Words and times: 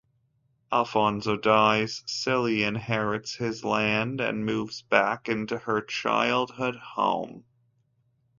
Alphonso 0.71 1.37
dies, 1.37 2.01
Celie 2.07 2.63
inherits 2.63 3.35
his 3.35 3.63
land, 3.63 4.19
and 4.19 4.43
moves 4.43 4.81
back 4.81 5.29
into 5.29 5.59
her 5.59 5.79
childhood 5.79 6.75
home. 6.75 7.43